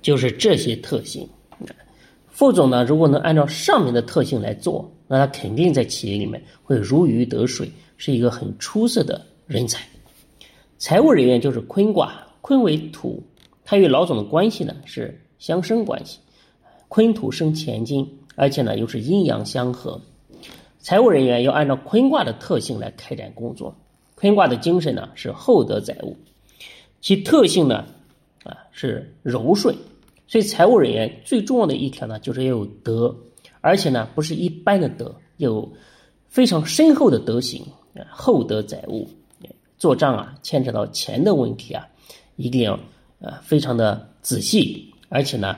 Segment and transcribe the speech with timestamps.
[0.00, 1.28] 就是这些特性。
[2.28, 9.84] 副总呢，如果能按照上面的特性来做，那他肯定在企业里面会如鱼得水，是一个很出色的人才。
[10.78, 13.20] 财务人员就是坤卦，坤为土，
[13.64, 16.20] 他与老总的关系呢是相生关系，
[16.86, 20.00] 坤土生钱金，而且呢又是阴阳相合。
[20.78, 23.74] 财务人员要按照坤卦的特性来开展工作，
[24.14, 26.16] 坤卦的精神呢是厚德载物，
[27.00, 27.84] 其特性呢
[28.78, 29.74] 是柔顺。
[30.28, 33.14] 所以，财务人员最重要的一条呢，就是要有德，
[33.60, 35.68] 而且呢，不是一般的德，有
[36.28, 37.64] 非常深厚的德行，
[38.10, 39.08] 厚德载物。
[39.78, 41.86] 做账啊，牵扯到钱的问题啊，
[42.36, 42.78] 一定要
[43.20, 45.56] 呃非常的仔细，而且呢，